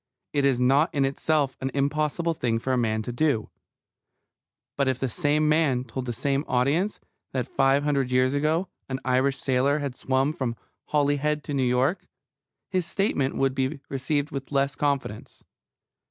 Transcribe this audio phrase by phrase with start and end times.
[0.33, 3.51] It is not in itself an impossible thing for a man to do.
[4.75, 6.99] But if the same man told the same audience
[7.33, 12.07] that five hundred years ago an Irish sailor had swum from Holyhead to New York,
[12.67, 15.43] his statement would be received with less confidence.